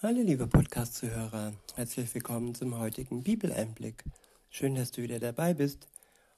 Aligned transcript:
Hallo 0.00 0.22
liebe 0.22 0.46
Podcast-Zuhörer, 0.46 1.54
herzlich 1.74 2.14
willkommen 2.14 2.54
zum 2.54 2.78
heutigen 2.78 3.24
Bibeleinblick. 3.24 4.04
Schön, 4.48 4.76
dass 4.76 4.92
du 4.92 5.02
wieder 5.02 5.18
dabei 5.18 5.54
bist. 5.54 5.88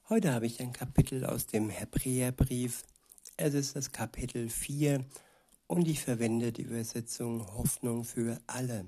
Heute 0.09 0.33
habe 0.33 0.47
ich 0.47 0.59
ein 0.61 0.73
Kapitel 0.73 1.23
aus 1.27 1.45
dem 1.45 1.69
Hebräerbrief. 1.69 2.81
Es 3.37 3.53
ist 3.53 3.75
das 3.75 3.91
Kapitel 3.91 4.49
4 4.49 5.05
und 5.67 5.87
ich 5.87 6.01
verwende 6.01 6.51
die 6.51 6.63
Übersetzung 6.63 7.55
Hoffnung 7.55 8.03
für 8.03 8.39
alle. 8.47 8.87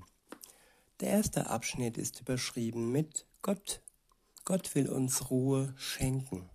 Der 1.02 1.10
erste 1.10 1.52
Abschnitt 1.52 2.00
ist 2.00 2.22
überschrieben 2.22 2.92
mit 2.92 3.28
Gott. 3.44 3.80
Gott 4.44 4.74
will 4.74 4.90
uns 4.90 5.30
Ruhe 5.30 5.72
schenken. 5.78 6.50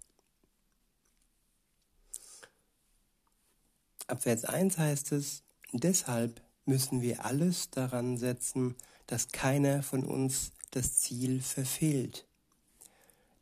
Ab 4.09 4.25
Vers 4.25 4.45
1 4.45 4.77
heißt 4.77 5.13
es, 5.13 5.45
deshalb 5.73 6.43
müssen 6.69 7.01
wir 7.03 7.25
alles 7.25 7.71
daran 7.71 8.19
setzen, 8.19 8.77
dass 9.07 9.29
keiner 9.29 9.83
von 9.83 10.05
uns 10.05 10.53
das 10.71 10.99
Ziel 10.99 11.41
verfehlt. 11.41 12.27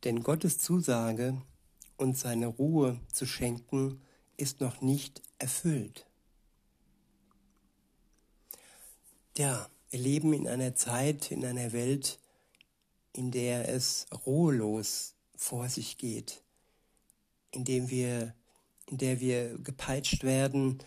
Denn 0.04 0.22
Gottes 0.22 0.58
Zusage, 0.58 1.42
uns 1.96 2.20
seine 2.20 2.46
Ruhe 2.46 3.00
zu 3.12 3.26
schenken, 3.26 4.00
ist 4.36 4.60
noch 4.60 4.80
nicht 4.80 5.22
erfüllt. 5.38 6.06
Ja, 9.36 9.68
wir 9.90 10.00
leben 10.00 10.32
in 10.32 10.46
einer 10.46 10.74
Zeit, 10.74 11.30
in 11.30 11.44
einer 11.44 11.72
Welt, 11.72 12.18
in 13.12 13.30
der 13.30 13.68
es 13.68 14.06
ruhelos 14.24 15.14
vor 15.34 15.68
sich 15.68 15.98
geht, 15.98 16.42
in 17.50 17.64
dem 17.64 17.90
wir, 17.90 18.34
in 18.86 18.98
der 18.98 19.20
wir 19.20 19.58
gepeitscht 19.58 20.22
werden, 20.22 20.78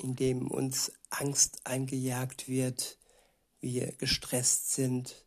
in 0.00 0.16
dem 0.16 0.50
uns 0.50 0.92
Angst 1.10 1.60
eingejagt 1.64 2.48
wird, 2.48 2.96
wir 3.60 3.92
gestresst 3.92 4.72
sind 4.72 5.26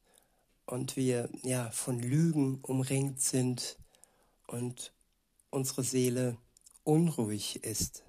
und 0.66 0.96
wir 0.96 1.30
ja 1.44 1.70
von 1.70 2.00
Lügen 2.00 2.60
umringt 2.62 3.22
sind 3.22 3.78
und 4.48 4.92
unsere 5.52 5.84
Seele 5.84 6.38
unruhig 6.84 7.64
ist. 7.64 8.04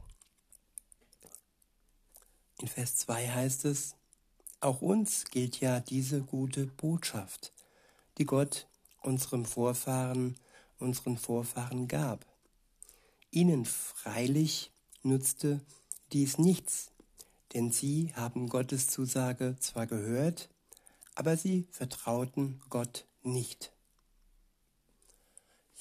In 2.61 2.69
Vers 2.69 2.97
2 2.97 3.29
heißt 3.29 3.67
es, 3.67 3.97
auch 4.61 4.81
uns 4.81 5.27
gilt 5.27 5.61
ja 5.61 5.81
diese 5.81 6.23
gute 6.23 6.67
Botschaft, 6.67 7.53
die 8.17 8.25
Gott 8.25 8.67
unserem 9.03 9.45
Vorfahren, 9.45 10.39
unseren 10.79 11.19
Vorfahren 11.19 11.89
gab. 11.89 12.25
Ihnen 13.31 13.67
freilich 13.67 14.71
nutzte 15.03 15.61
dies 16.15 16.39
nichts, 16.39 16.93
denn 17.53 17.73
sie 17.73 18.13
haben 18.15 18.49
Gottes 18.49 18.87
Zusage 18.87 19.57
zwar 19.59 19.87
gehört, 19.87 20.49
aber 21.17 21.37
sie 21.37 21.67
vertrauten 21.71 22.61
Gott 22.71 23.05
nicht. 23.23 23.73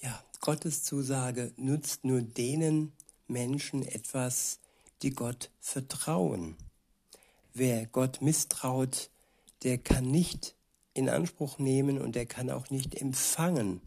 Ja, 0.01 0.23
Gottes 0.41 0.83
Zusage 0.83 1.53
nutzt 1.55 2.03
nur 2.03 2.21
denen 2.21 2.93
Menschen 3.27 3.83
etwas, 3.83 4.59
die 5.03 5.11
Gott 5.11 5.51
vertrauen. 5.61 6.57
Wer 7.53 7.85
Gott 7.85 8.21
misstraut, 8.21 9.11
der 9.61 9.77
kann 9.77 10.09
nicht 10.09 10.55
in 10.95 11.09
Anspruch 11.09 11.59
nehmen 11.59 12.01
und 12.01 12.15
der 12.15 12.25
kann 12.25 12.49
auch 12.49 12.71
nicht 12.71 12.95
empfangen, 12.95 13.81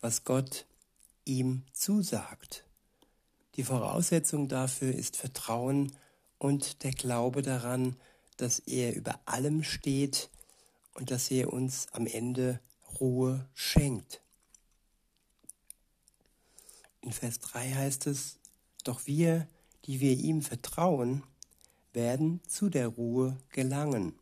was 0.00 0.24
Gott 0.24 0.64
ihm 1.24 1.64
zusagt. 1.72 2.67
Die 3.58 3.64
Voraussetzung 3.64 4.46
dafür 4.46 4.94
ist 4.94 5.16
Vertrauen 5.16 5.90
und 6.38 6.84
der 6.84 6.92
Glaube 6.92 7.42
daran, 7.42 7.96
dass 8.36 8.60
er 8.60 8.94
über 8.94 9.18
allem 9.24 9.64
steht 9.64 10.30
und 10.94 11.10
dass 11.10 11.28
er 11.32 11.52
uns 11.52 11.88
am 11.90 12.06
Ende 12.06 12.60
Ruhe 13.00 13.48
schenkt. 13.54 14.22
In 17.00 17.12
Vers 17.12 17.40
3 17.40 17.72
heißt 17.72 18.06
es, 18.06 18.38
doch 18.84 19.06
wir, 19.06 19.48
die 19.86 19.98
wir 19.98 20.12
ihm 20.12 20.40
vertrauen, 20.40 21.24
werden 21.92 22.40
zu 22.46 22.68
der 22.68 22.86
Ruhe 22.86 23.36
gelangen, 23.48 24.16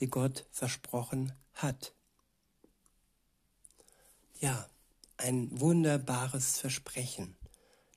die 0.00 0.08
Gott 0.08 0.46
versprochen 0.50 1.32
hat. 1.52 1.94
Ja, 4.40 4.68
ein 5.16 5.60
wunderbares 5.60 6.58
Versprechen 6.58 7.36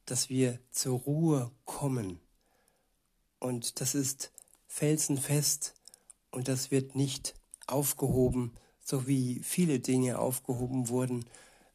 dass 0.07 0.29
wir 0.29 0.59
zur 0.71 0.99
Ruhe 0.99 1.51
kommen. 1.65 2.19
Und 3.39 3.79
das 3.79 3.93
ist 3.93 4.31
felsenfest 4.67 5.75
und 6.31 6.47
das 6.47 6.71
wird 6.71 6.95
nicht 6.95 7.35
aufgehoben, 7.67 8.53
so 8.83 9.05
wie 9.05 9.41
viele 9.43 9.79
Dinge 9.79 10.17
aufgehoben 10.17 10.89
wurden 10.89 11.25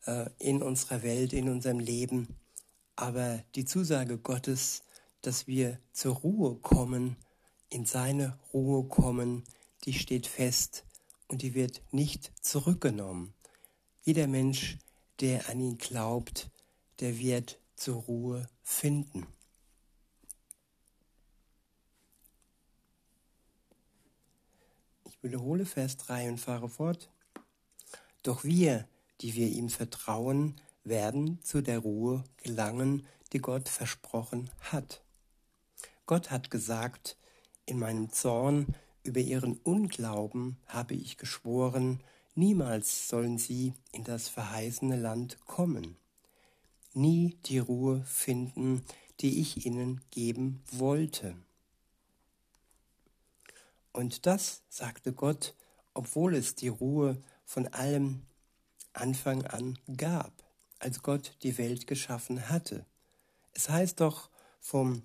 äh, 0.06 0.28
in 0.38 0.62
unserer 0.62 1.02
Welt, 1.02 1.32
in 1.32 1.48
unserem 1.48 1.78
Leben. 1.78 2.36
Aber 2.96 3.44
die 3.54 3.64
Zusage 3.64 4.18
Gottes, 4.18 4.82
dass 5.20 5.46
wir 5.46 5.78
zur 5.92 6.16
Ruhe 6.16 6.56
kommen, 6.56 7.16
in 7.68 7.84
seine 7.84 8.38
Ruhe 8.52 8.84
kommen, 8.84 9.44
die 9.84 9.92
steht 9.92 10.26
fest 10.26 10.84
und 11.28 11.42
die 11.42 11.54
wird 11.54 11.82
nicht 11.90 12.32
zurückgenommen. 12.40 13.34
Jeder 14.02 14.26
Mensch, 14.26 14.78
der 15.20 15.48
an 15.48 15.60
ihn 15.60 15.78
glaubt, 15.78 16.50
der 17.00 17.18
wird 17.18 17.58
zur 17.82 17.96
Ruhe 17.96 18.48
finden. 18.62 19.26
Ich 25.04 25.20
wiederhole 25.20 25.66
Vers 25.66 25.96
3 25.96 26.28
und 26.28 26.38
fahre 26.38 26.68
fort. 26.68 27.10
Doch 28.22 28.44
wir, 28.44 28.86
die 29.20 29.34
wir 29.34 29.48
ihm 29.48 29.68
vertrauen, 29.68 30.60
werden 30.84 31.42
zu 31.42 31.60
der 31.60 31.80
Ruhe 31.80 32.22
gelangen, 32.36 33.04
die 33.32 33.40
Gott 33.40 33.68
versprochen 33.68 34.48
hat. 34.60 35.02
Gott 36.06 36.30
hat 36.30 36.52
gesagt, 36.52 37.16
in 37.66 37.80
meinem 37.80 38.12
Zorn 38.12 38.76
über 39.02 39.20
ihren 39.20 39.58
Unglauben 39.58 40.56
habe 40.68 40.94
ich 40.94 41.16
geschworen, 41.16 42.00
niemals 42.36 43.08
sollen 43.08 43.38
sie 43.38 43.74
in 43.90 44.04
das 44.04 44.28
verheißene 44.28 44.94
Land 44.94 45.40
kommen 45.46 45.96
nie 46.94 47.36
die 47.46 47.58
Ruhe 47.58 48.04
finden, 48.04 48.84
die 49.20 49.40
ich 49.40 49.66
ihnen 49.66 50.00
geben 50.10 50.62
wollte. 50.70 51.36
Und 53.92 54.26
das 54.26 54.62
sagte 54.68 55.12
Gott, 55.12 55.54
obwohl 55.94 56.34
es 56.34 56.54
die 56.54 56.68
Ruhe 56.68 57.22
von 57.44 57.66
allem 57.68 58.22
Anfang 58.92 59.46
an 59.46 59.78
gab, 59.96 60.32
als 60.78 61.02
Gott 61.02 61.36
die 61.42 61.58
Welt 61.58 61.86
geschaffen 61.86 62.48
hatte. 62.48 62.84
Es 63.52 63.68
heißt 63.68 64.00
doch 64.00 64.30
vom 64.60 65.02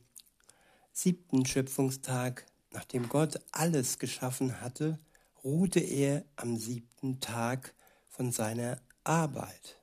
siebten 0.93 1.45
Schöpfungstag, 1.45 2.45
nachdem 2.71 3.09
Gott 3.09 3.39
alles 3.51 3.99
geschaffen 3.99 4.61
hatte, 4.61 4.99
ruhte 5.43 5.79
er 5.79 6.25
am 6.35 6.57
siebten 6.57 7.19
Tag 7.19 7.73
von 8.09 8.31
seiner 8.31 8.81
Arbeit. 9.03 9.77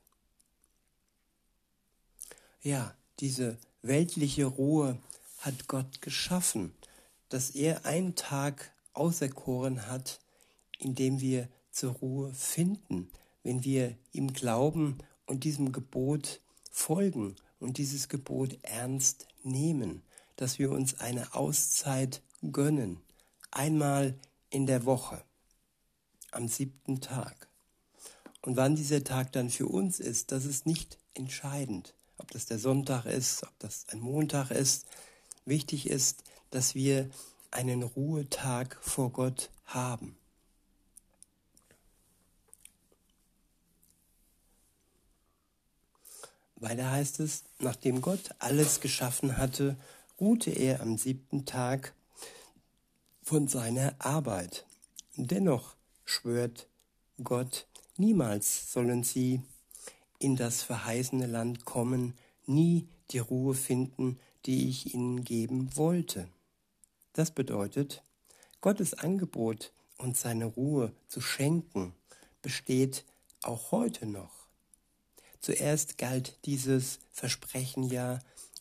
Ja, 2.66 2.96
diese 3.20 3.58
weltliche 3.82 4.46
Ruhe 4.46 4.96
hat 5.36 5.68
Gott 5.68 6.00
geschaffen, 6.00 6.72
dass 7.28 7.50
er 7.50 7.84
einen 7.84 8.14
Tag 8.14 8.72
auserkoren 8.94 9.86
hat, 9.86 10.18
in 10.78 10.94
dem 10.94 11.20
wir 11.20 11.50
zur 11.70 11.92
Ruhe 11.92 12.32
finden, 12.32 13.10
wenn 13.42 13.64
wir 13.64 13.98
ihm 14.12 14.32
glauben 14.32 14.96
und 15.26 15.44
diesem 15.44 15.72
Gebot 15.72 16.40
folgen 16.70 17.36
und 17.60 17.76
dieses 17.76 18.08
Gebot 18.08 18.56
ernst 18.62 19.28
nehmen, 19.42 20.02
dass 20.36 20.58
wir 20.58 20.70
uns 20.70 20.98
eine 21.00 21.34
Auszeit 21.34 22.22
gönnen, 22.50 23.02
einmal 23.50 24.18
in 24.48 24.64
der 24.64 24.86
Woche, 24.86 25.22
am 26.30 26.48
siebten 26.48 27.02
Tag. 27.02 27.46
Und 28.40 28.56
wann 28.56 28.74
dieser 28.74 29.04
Tag 29.04 29.32
dann 29.32 29.50
für 29.50 29.66
uns 29.66 30.00
ist, 30.00 30.32
das 30.32 30.46
ist 30.46 30.64
nicht 30.64 30.96
entscheidend 31.12 31.94
ob 32.18 32.30
das 32.30 32.46
der 32.46 32.58
Sonntag 32.58 33.06
ist, 33.06 33.42
ob 33.42 33.58
das 33.58 33.86
ein 33.88 34.00
Montag 34.00 34.50
ist. 34.50 34.86
Wichtig 35.44 35.88
ist, 35.88 36.22
dass 36.50 36.74
wir 36.74 37.10
einen 37.50 37.82
Ruhetag 37.82 38.78
vor 38.80 39.10
Gott 39.10 39.50
haben. 39.66 40.16
Weiter 46.56 46.90
heißt 46.90 47.20
es, 47.20 47.44
nachdem 47.58 48.00
Gott 48.00 48.30
alles 48.38 48.80
geschaffen 48.80 49.36
hatte, 49.36 49.76
ruhte 50.18 50.50
er 50.50 50.80
am 50.80 50.96
siebten 50.96 51.44
Tag 51.44 51.94
von 53.22 53.48
seiner 53.48 53.94
Arbeit. 53.98 54.64
Dennoch 55.16 55.76
schwört 56.04 56.68
Gott, 57.22 57.66
niemals 57.96 58.72
sollen 58.72 59.04
sie 59.04 59.42
in 60.18 60.36
das 60.36 60.62
verheißene 60.62 61.26
Land 61.26 61.64
kommen, 61.64 62.14
nie 62.46 62.86
die 63.10 63.18
Ruhe 63.18 63.54
finden, 63.54 64.18
die 64.46 64.68
ich 64.68 64.94
ihnen 64.94 65.24
geben 65.24 65.76
wollte. 65.76 66.28
Das 67.12 67.30
bedeutet, 67.30 68.02
Gottes 68.60 68.94
Angebot 68.94 69.72
uns 69.98 70.20
seine 70.20 70.46
Ruhe 70.46 70.92
zu 71.08 71.20
schenken, 71.20 71.94
besteht 72.42 73.04
auch 73.42 73.70
heute 73.72 74.06
noch. 74.06 74.46
Zuerst 75.40 75.98
galt 75.98 76.38
dieses 76.46 76.98
Versprechen 77.12 77.84
ja 77.84 78.18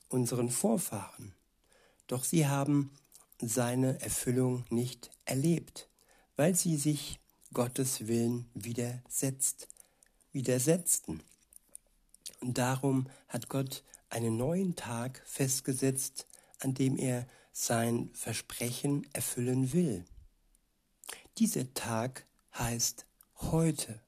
unseren 0.09 0.49
Vorfahren, 0.49 1.33
doch 2.07 2.23
sie 2.23 2.47
haben 2.47 2.91
seine 3.41 3.99
Erfüllung 4.01 4.65
nicht 4.69 5.09
erlebt, 5.25 5.87
weil 6.35 6.55
sie 6.55 6.77
sich 6.77 7.19
Gottes 7.53 8.07
Willen 8.07 8.49
widersetzt, 8.53 9.67
widersetzten. 10.31 11.21
Und 12.43 12.57
darum 12.57 13.07
hat 13.29 13.47
Gott 13.47 13.85
einen 14.09 14.35
neuen 14.35 14.75
Tag 14.75 15.21
festgesetzt, 15.25 16.27
an 16.59 16.73
dem 16.73 16.97
er 16.97 17.25
sein 17.53 18.09
Versprechen 18.13 19.07
erfüllen 19.13 19.71
will. 19.71 20.03
Dieser 21.37 21.73
Tag 21.73 22.25
heißt 22.53 23.05
heute. 23.37 24.01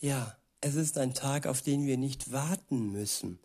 Ja, 0.00 0.38
es 0.62 0.74
ist 0.74 0.96
ein 0.96 1.12
Tag, 1.12 1.46
auf 1.46 1.60
den 1.60 1.84
wir 1.84 1.98
nicht 1.98 2.32
warten 2.32 2.92
müssen. 2.92 3.40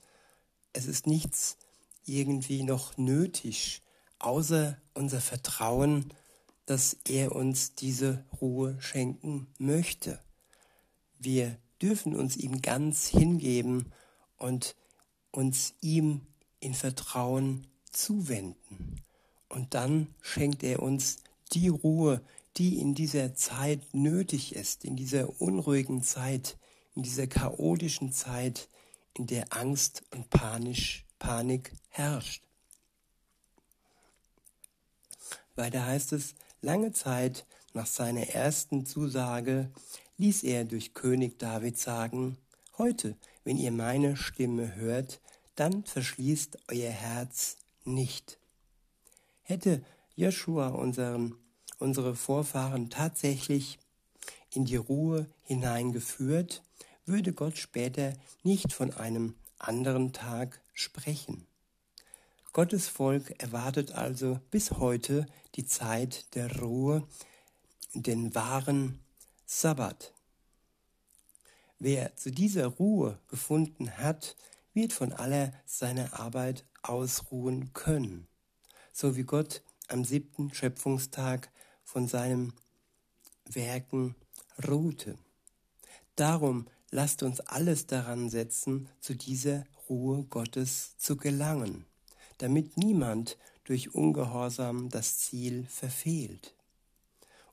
Es 0.72 0.86
ist 0.86 1.06
nichts 1.06 1.58
irgendwie 2.06 2.64
noch 2.64 2.96
nötig, 2.96 3.82
außer 4.20 4.78
unser 4.94 5.20
Vertrauen, 5.20 6.14
dass 6.66 6.96
er 7.06 7.36
uns 7.36 7.76
diese 7.76 8.24
Ruhe 8.40 8.78
schenken 8.80 9.48
möchte. 9.58 10.22
Wir 11.20 11.58
dürfen 11.84 12.16
uns 12.16 12.38
ihm 12.38 12.62
ganz 12.62 13.08
hingeben 13.08 13.92
und 14.38 14.76
uns 15.32 15.74
ihm 15.82 16.22
in 16.62 16.74
Vertrauen 16.74 17.68
zuwenden. 17.92 19.02
Und 19.50 19.74
dann 19.74 20.08
schenkt 20.22 20.64
er 20.64 20.82
uns 20.82 21.18
die 21.52 21.68
Ruhe, 21.68 22.22
die 22.56 22.80
in 22.80 22.96
dieser 22.96 23.36
Zeit 23.36 23.94
nötig 23.94 24.56
ist, 24.56 24.86
in 24.86 24.96
dieser 24.96 25.42
unruhigen 25.42 26.02
Zeit, 26.02 26.58
in 26.96 27.04
dieser 27.04 27.28
chaotischen 27.28 28.14
Zeit, 28.14 28.70
in 29.14 29.28
der 29.28 29.52
Angst 29.52 30.04
und 30.12 30.30
Panisch, 30.30 31.06
Panik 31.20 31.74
herrscht. 31.90 32.44
Weiter 35.56 35.86
heißt 35.86 36.14
es, 36.14 36.34
lange 36.62 36.94
Zeit 36.94 37.46
nach 37.74 37.88
seiner 37.88 38.30
ersten 38.30 38.86
Zusage 38.86 39.72
ließ 40.18 40.44
er 40.44 40.66
durch 40.66 40.94
König 40.94 41.40
David 41.40 41.78
sagen, 41.78 42.38
heute, 42.78 43.18
wenn 43.44 43.58
ihr 43.58 43.72
meine 43.72 44.16
Stimme 44.16 44.76
hört, 44.76 45.22
dann 45.56 45.84
verschließt 45.84 46.58
euer 46.70 46.92
Herz 46.92 47.58
nicht. 47.84 48.40
Hätte 49.42 49.84
Joshua 50.16 50.70
unseren, 50.70 51.36
unsere 51.80 52.16
Vorfahren 52.16 52.90
tatsächlich 52.90 53.80
in 54.52 54.66
die 54.66 54.76
Ruhe 54.76 55.28
hineingeführt, 55.44 56.64
würde 57.06 57.34
Gott 57.34 57.58
später 57.58 58.14
nicht 58.44 58.72
von 58.72 58.94
einem 58.94 59.36
anderen 59.58 60.14
Tag 60.14 60.62
sprechen. 60.74 61.46
Gottes 62.54 62.88
Volk 62.88 63.34
erwartet 63.42 63.94
also 63.94 64.40
bis 64.52 64.72
heute 64.72 65.26
die 65.56 65.66
Zeit 65.66 66.36
der 66.36 66.62
Ruhe, 66.62 67.08
den 67.94 68.34
wahren 68.36 69.00
Sabbat. 69.56 70.12
Wer 71.78 72.16
zu 72.16 72.32
dieser 72.32 72.66
Ruhe 72.66 73.20
gefunden 73.28 73.98
hat, 73.98 74.36
wird 74.74 74.94
von 74.94 75.14
aller 75.14 75.54
seiner 75.68 76.20
Arbeit 76.20 76.66
ausruhen 76.82 77.72
können, 77.74 78.28
so 78.92 79.16
wie 79.16 79.24
Gott 79.24 79.62
am 79.90 80.06
siebten 80.06 80.52
Schöpfungstag 80.52 81.52
von 81.84 82.08
seinem 82.08 82.54
Werken 83.46 84.16
ruhte. 84.68 85.20
Darum 86.16 86.68
lasst 86.90 87.22
uns 87.22 87.40
alles 87.40 87.86
daran 87.86 88.32
setzen, 88.32 88.90
zu 89.00 89.16
dieser 89.16 89.66
Ruhe 89.88 90.24
Gottes 90.24 90.98
zu 90.98 91.16
gelangen, 91.16 91.86
damit 92.40 92.76
niemand 92.76 93.38
durch 93.66 93.94
Ungehorsam 93.94 94.90
das 94.90 95.20
Ziel 95.20 95.68
verfehlt. 95.68 96.56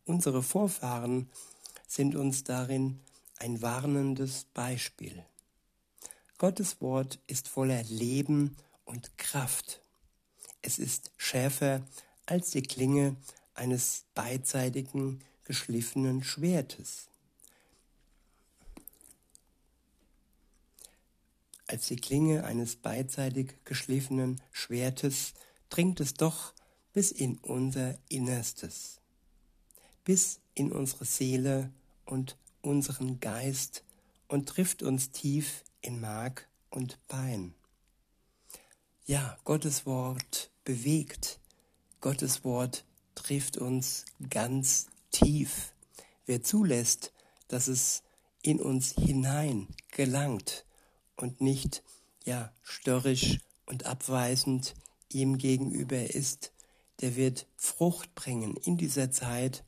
Unsere 0.06 0.42
Vorfahren 0.42 1.30
sind 1.90 2.14
uns 2.14 2.44
darin 2.44 3.00
ein 3.38 3.62
warnendes 3.62 4.46
Beispiel. 4.54 5.24
Gottes 6.38 6.80
Wort 6.80 7.18
ist 7.26 7.48
voller 7.48 7.82
Leben 7.82 8.56
und 8.84 9.18
Kraft. 9.18 9.80
Es 10.62 10.78
ist 10.78 11.10
schärfer 11.16 11.84
als 12.26 12.52
die 12.52 12.62
Klinge 12.62 13.16
eines 13.54 14.04
beidseitigen 14.14 15.18
geschliffenen 15.42 16.22
Schwertes. 16.22 17.08
Als 21.66 21.88
die 21.88 21.96
Klinge 21.96 22.44
eines 22.44 22.76
beidseitig 22.76 23.56
geschliffenen 23.64 24.40
Schwertes 24.52 25.34
dringt 25.70 25.98
es 25.98 26.14
doch 26.14 26.54
bis 26.92 27.10
in 27.10 27.38
unser 27.38 27.98
Innerstes, 28.08 29.00
bis 30.04 30.38
in 30.54 30.70
unsere 30.70 31.04
Seele 31.04 31.72
und 32.10 32.36
unseren 32.62 33.20
Geist 33.20 33.84
und 34.28 34.48
trifft 34.48 34.82
uns 34.82 35.10
tief 35.10 35.64
in 35.80 36.00
Mark 36.00 36.48
und 36.68 36.98
Bein. 37.08 37.54
Ja, 39.06 39.38
Gottes 39.44 39.86
Wort 39.86 40.50
bewegt, 40.64 41.40
Gottes 42.00 42.44
Wort 42.44 42.84
trifft 43.14 43.56
uns 43.56 44.04
ganz 44.28 44.86
tief. 45.10 45.72
Wer 46.26 46.42
zulässt, 46.42 47.12
dass 47.48 47.66
es 47.66 48.02
in 48.42 48.60
uns 48.60 48.92
hinein 48.92 49.68
gelangt, 49.90 50.64
und 51.20 51.40
nicht 51.40 51.82
ja 52.24 52.52
störrisch 52.62 53.38
und 53.66 53.86
abweisend 53.86 54.74
ihm 55.12 55.38
gegenüber 55.38 56.14
ist, 56.14 56.52
der 57.00 57.16
wird 57.16 57.46
Frucht 57.56 58.14
bringen 58.14 58.56
in 58.56 58.76
dieser 58.76 59.10
Zeit 59.10 59.64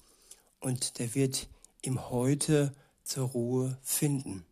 und 0.61 0.99
der 0.99 1.15
wird 1.15 1.49
im 1.83 2.11
Heute 2.11 2.75
zur 3.05 3.29
Ruhe 3.29 3.79
finden. 3.83 4.45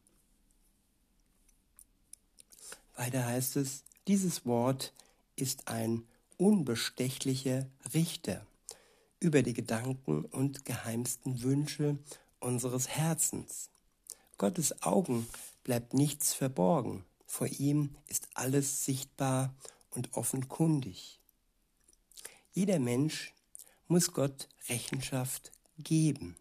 Weiter 2.97 3.25
heißt 3.25 3.57
es, 3.57 3.85
dieses 4.09 4.45
Wort 4.45 4.93
ist 5.37 5.69
ein 5.69 6.05
unbestechlicher 6.37 7.67
Richter 7.95 8.47
über 9.21 9.43
die 9.43 9.55
Gedanken 9.55 10.25
und 10.25 10.65
geheimsten 10.65 11.43
Wünsche 11.43 11.99
unseres 12.41 12.89
Herzens. 12.89 13.71
Gottes 14.39 14.83
Augen 14.83 15.27
bleibt 15.65 15.95
nichts 15.95 16.35
verborgen. 16.35 17.05
Vor 17.27 17.47
ihm 17.47 17.95
ist 18.09 18.29
alles 18.35 18.85
sichtbar 18.85 19.55
und 19.91 20.15
offenkundig. 20.15 21.21
Jeder 22.53 22.79
Mensch 22.79 23.33
muss 23.87 24.13
Gott 24.13 24.49
Rechenschaft 24.69 25.53
geben. 25.79 26.37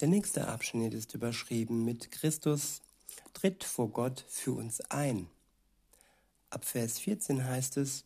Der 0.00 0.08
nächste 0.08 0.48
Abschnitt 0.48 0.94
ist 0.94 1.14
überschrieben 1.14 1.84
mit 1.84 2.10
Christus 2.10 2.82
tritt 3.32 3.64
vor 3.64 3.88
Gott 3.90 4.24
für 4.28 4.52
uns 4.52 4.80
ein. 4.90 5.28
Ab 6.50 6.64
Vers 6.64 6.98
14 6.98 7.44
heißt 7.44 7.76
es, 7.76 8.04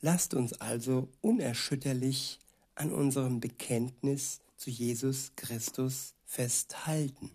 Lasst 0.00 0.34
uns 0.34 0.52
also 0.54 1.08
unerschütterlich 1.20 2.38
an 2.74 2.92
unserem 2.92 3.38
Bekenntnis 3.40 4.40
zu 4.56 4.70
Jesus 4.70 5.32
Christus 5.36 6.14
festhalten 6.26 7.30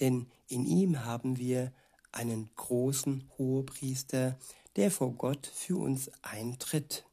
denn 0.00 0.26
in 0.48 0.66
ihm 0.66 1.04
haben 1.04 1.38
wir 1.38 1.72
einen 2.12 2.50
großen 2.56 3.28
Hohepriester, 3.38 4.38
der 4.76 4.90
vor 4.90 5.12
Gott 5.12 5.46
für 5.46 5.76
uns 5.76 6.10
eintritt. 6.22 7.04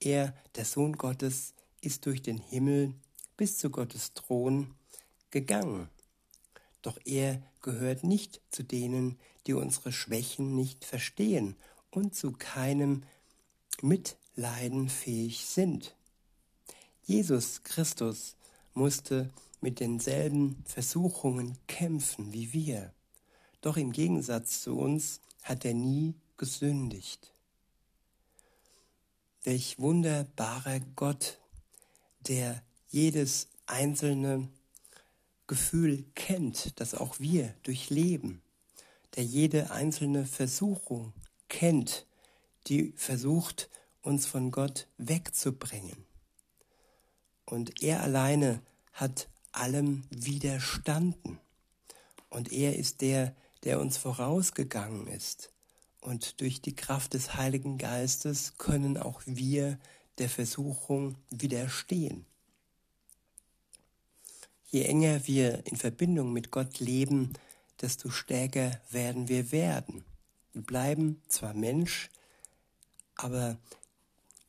Er, 0.00 0.34
der 0.56 0.64
Sohn 0.64 0.94
Gottes, 0.94 1.54
ist 1.80 2.06
durch 2.06 2.22
den 2.22 2.38
Himmel 2.38 2.94
bis 3.36 3.58
zu 3.58 3.70
Gottes 3.70 4.14
Thron 4.14 4.74
gegangen. 5.30 5.88
Doch 6.82 6.98
er 7.04 7.42
gehört 7.60 8.04
nicht 8.04 8.40
zu 8.50 8.62
denen, 8.62 9.18
die 9.46 9.54
unsere 9.54 9.92
Schwächen 9.92 10.54
nicht 10.54 10.84
verstehen 10.84 11.56
und 11.90 12.14
zu 12.14 12.32
keinem 12.32 13.04
Mitleiden 13.80 14.88
fähig 14.88 15.46
sind. 15.46 15.94
Jesus 17.04 17.62
Christus 17.62 18.36
musste 18.74 19.30
mit 19.60 19.80
denselben 19.80 20.62
Versuchungen 20.64 21.56
kämpfen 21.66 22.32
wie 22.32 22.52
wir. 22.52 22.92
Doch 23.60 23.76
im 23.76 23.92
Gegensatz 23.92 24.62
zu 24.62 24.76
uns 24.76 25.20
hat 25.42 25.64
er 25.64 25.74
nie 25.74 26.14
gesündigt. 26.36 27.32
Welch 29.44 29.78
wunderbarer 29.78 30.80
Gott, 30.96 31.38
der 32.20 32.62
jedes 32.92 33.48
einzelne 33.66 34.48
Gefühl 35.46 36.04
kennt, 36.14 36.78
das 36.78 36.94
auch 36.94 37.18
wir 37.18 37.54
durchleben, 37.64 38.42
der 39.16 39.24
jede 39.24 39.70
einzelne 39.70 40.24
Versuchung 40.24 41.12
kennt, 41.48 42.06
die 42.68 42.92
versucht, 42.96 43.68
uns 44.02 44.26
von 44.26 44.50
Gott 44.50 44.88
wegzubringen. 44.98 46.04
Und 47.44 47.82
er 47.82 48.02
alleine 48.02 48.62
hat 48.92 49.28
allem 49.52 50.04
widerstanden. 50.10 51.38
Und 52.30 52.52
er 52.52 52.76
ist 52.76 53.00
der, 53.00 53.34
der 53.64 53.80
uns 53.80 53.96
vorausgegangen 53.96 55.06
ist. 55.06 55.52
Und 56.00 56.40
durch 56.40 56.60
die 56.60 56.74
Kraft 56.74 57.14
des 57.14 57.34
Heiligen 57.34 57.78
Geistes 57.78 58.54
können 58.58 58.96
auch 58.96 59.22
wir 59.24 59.78
der 60.18 60.28
Versuchung 60.28 61.16
widerstehen. 61.30 62.26
Je 64.72 64.84
enger 64.84 65.26
wir 65.26 65.66
in 65.66 65.76
Verbindung 65.76 66.32
mit 66.32 66.50
Gott 66.50 66.80
leben, 66.80 67.34
desto 67.82 68.08
stärker 68.08 68.80
werden 68.90 69.28
wir 69.28 69.52
werden. 69.52 70.02
Wir 70.54 70.62
bleiben 70.62 71.20
zwar 71.28 71.52
Mensch, 71.52 72.08
aber 73.14 73.58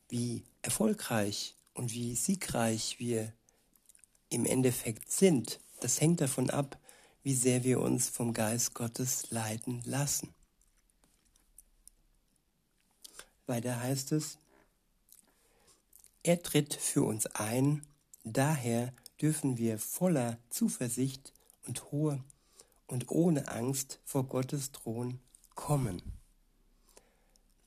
wie 0.08 0.42
erfolgreich 0.62 1.54
und 1.74 1.92
wie 1.92 2.16
siegreich 2.16 2.98
wir 2.98 3.34
im 4.30 4.46
Endeffekt 4.46 5.12
sind, 5.12 5.60
das 5.80 6.00
hängt 6.00 6.22
davon 6.22 6.48
ab, 6.48 6.78
wie 7.22 7.34
sehr 7.34 7.62
wir 7.62 7.80
uns 7.80 8.08
vom 8.08 8.32
Geist 8.32 8.72
Gottes 8.72 9.30
leiten 9.30 9.82
lassen. 9.84 10.34
Weiter 13.46 13.78
heißt 13.78 14.12
es, 14.12 14.38
er 16.22 16.42
tritt 16.42 16.72
für 16.72 17.02
uns 17.02 17.26
ein, 17.26 17.82
daher 18.24 18.94
dürfen 19.20 19.58
wir 19.58 19.78
voller 19.78 20.38
Zuversicht 20.50 21.32
und 21.66 21.90
hohe 21.92 22.22
und 22.86 23.10
ohne 23.10 23.48
Angst 23.48 24.00
vor 24.04 24.24
Gottes 24.24 24.72
Thron 24.72 25.20
kommen. 25.54 26.02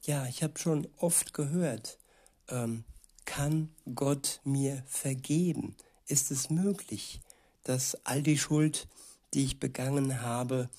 Ja, 0.03 0.25
ich 0.27 0.43
habe 0.43 0.57
schon 0.59 0.87
oft 0.97 1.33
gehört, 1.33 1.99
ähm, 2.47 2.83
kann 3.25 3.75
Gott 3.93 4.39
mir 4.43 4.83
vergeben? 4.87 5.75
Ist 6.05 6.31
es 6.31 6.49
möglich, 6.49 7.19
dass 7.63 7.97
all 8.05 8.23
die 8.23 8.37
Schuld, 8.37 8.87
die 9.33 9.43
ich 9.43 9.59
begangen 9.59 10.21
habe, 10.21 10.69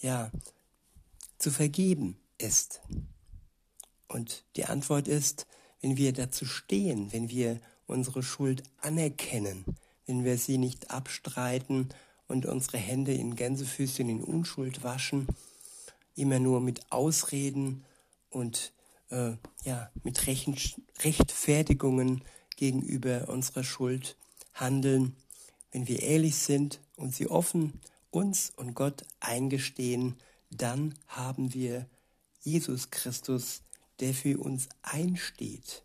ja, 0.00 0.30
zu 1.36 1.50
vergeben 1.50 2.16
ist? 2.38 2.80
Und 4.08 4.44
die 4.56 4.64
Antwort 4.64 5.06
ist, 5.06 5.46
wenn 5.82 5.96
wir 5.98 6.12
dazu 6.12 6.46
stehen, 6.46 7.12
wenn 7.12 7.28
wir 7.28 7.60
unsere 7.86 8.22
Schuld 8.22 8.62
anerkennen, 8.80 9.64
wenn 10.08 10.24
wir 10.24 10.38
sie 10.38 10.58
nicht 10.58 10.90
abstreiten 10.90 11.90
und 12.26 12.46
unsere 12.46 12.78
Hände 12.78 13.12
in 13.12 13.36
Gänsefüßchen 13.36 14.08
in 14.08 14.24
Unschuld 14.24 14.82
waschen, 14.82 15.28
immer 16.16 16.40
nur 16.40 16.60
mit 16.60 16.90
Ausreden 16.90 17.84
und 18.30 18.72
äh, 19.10 19.32
ja, 19.64 19.90
mit 20.02 20.26
Rechen 20.26 20.56
Rechtfertigungen 21.00 22.24
gegenüber 22.56 23.28
unserer 23.28 23.62
Schuld 23.62 24.16
handeln, 24.54 25.14
wenn 25.70 25.86
wir 25.86 26.02
ehrlich 26.02 26.36
sind 26.36 26.80
und 26.96 27.14
sie 27.14 27.28
offen 27.28 27.74
uns 28.10 28.50
und 28.56 28.74
Gott 28.74 29.04
eingestehen, 29.20 30.16
dann 30.50 30.94
haben 31.06 31.52
wir 31.52 31.86
Jesus 32.40 32.90
Christus 32.90 33.62
der 34.00 34.14
für 34.14 34.38
uns 34.38 34.68
einsteht 34.82 35.82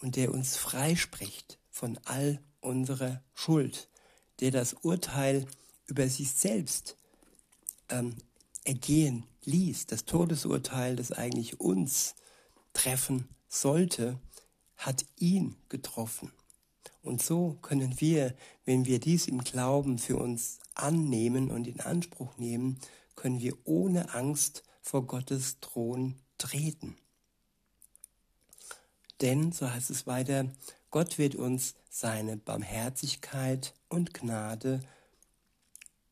und 0.00 0.16
der 0.16 0.32
uns 0.32 0.56
freispricht 0.56 1.58
von 1.70 1.98
all 2.04 2.40
unserer 2.60 3.22
Schuld, 3.34 3.88
der 4.40 4.50
das 4.50 4.74
Urteil 4.74 5.46
über 5.86 6.08
sich 6.08 6.32
selbst 6.32 6.96
ähm, 7.88 8.16
ergehen 8.64 9.24
ließ, 9.44 9.86
das 9.86 10.04
Todesurteil, 10.04 10.96
das 10.96 11.12
eigentlich 11.12 11.60
uns 11.60 12.14
treffen 12.72 13.28
sollte, 13.48 14.18
hat 14.76 15.04
ihn 15.16 15.56
getroffen. 15.68 16.32
Und 17.02 17.22
so 17.22 17.58
können 17.62 18.00
wir, 18.00 18.34
wenn 18.64 18.84
wir 18.84 19.00
dies 19.00 19.26
im 19.26 19.42
Glauben 19.42 19.98
für 19.98 20.16
uns 20.16 20.58
annehmen 20.74 21.50
und 21.50 21.66
in 21.66 21.80
Anspruch 21.80 22.36
nehmen, 22.36 22.78
können 23.16 23.40
wir 23.40 23.56
ohne 23.64 24.14
Angst 24.14 24.62
vor 24.82 25.06
Gottes 25.06 25.58
Thron 25.60 26.16
treten. 26.38 26.96
Denn, 29.20 29.52
so 29.52 29.70
heißt 29.70 29.90
es 29.90 30.06
weiter, 30.06 30.46
Gott 30.90 31.18
wird 31.18 31.36
uns 31.36 31.74
seine 31.88 32.36
Barmherzigkeit 32.36 33.74
und 33.88 34.12
Gnade 34.12 34.80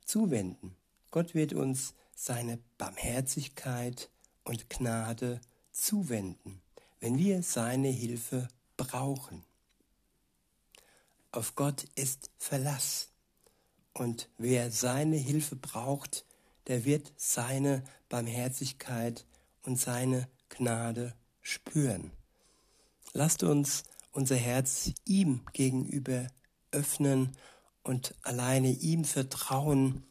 zuwenden. 0.04 0.76
Gott 1.10 1.34
wird 1.34 1.52
uns 1.52 1.94
seine 2.14 2.58
Barmherzigkeit 2.78 4.08
und 4.44 4.70
Gnade 4.70 5.40
zuwenden, 5.72 6.60
wenn 7.00 7.18
wir 7.18 7.42
seine 7.42 7.88
Hilfe 7.88 8.48
brauchen. 8.76 9.44
Auf 11.32 11.54
Gott 11.54 11.84
ist 11.94 12.30
Verlass. 12.38 13.08
Und 13.94 14.28
wer 14.38 14.70
seine 14.70 15.16
Hilfe 15.16 15.56
braucht, 15.56 16.24
der 16.68 16.84
wird 16.84 17.12
seine 17.16 17.82
Barmherzigkeit 18.08 19.26
und 19.64 19.76
seine 19.76 20.28
Gnade 20.48 21.14
spüren. 21.42 22.12
Lasst 23.12 23.42
uns 23.42 23.82
unser 24.18 24.34
Herz 24.34 24.90
ihm 25.04 25.42
gegenüber 25.52 26.26
öffnen 26.72 27.36
und 27.84 28.16
alleine 28.22 28.72
ihm 28.72 29.04
vertrauen 29.04 30.02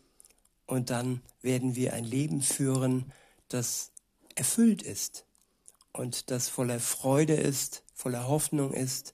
und 0.65 0.91
dann 0.91 1.21
werden 1.41 1.75
wir 1.75 1.91
ein 1.91 2.05
Leben 2.05 2.41
führen, 2.41 3.11
das 3.49 3.91
erfüllt 4.33 4.81
ist 4.81 5.25
und 5.91 6.31
das 6.31 6.47
voller 6.47 6.79
Freude 6.79 7.33
ist, 7.33 7.83
voller 7.93 8.29
Hoffnung 8.29 8.71
ist 8.71 9.13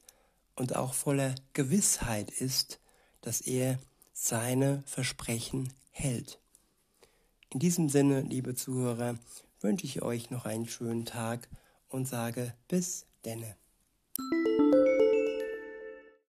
und 0.56 0.76
auch 0.76 0.94
voller 0.94 1.34
Gewissheit 1.54 2.30
ist, 2.30 2.80
dass 3.22 3.42
er 3.42 3.80
seine 4.14 4.84
Versprechen 4.86 5.74
hält. 5.90 6.38
In 7.50 7.58
diesem 7.58 7.90
Sinne, 7.90 8.22
liebe 8.22 8.54
Zuhörer, 8.54 9.18
wünsche 9.60 9.88
ich 9.88 10.04
euch 10.04 10.30
noch 10.30 10.46
einen 10.46 10.68
schönen 10.68 11.06
Tag 11.06 11.50
und 11.90 12.08
sage 12.08 12.54
bis 12.68 13.08
denne. 13.26 13.56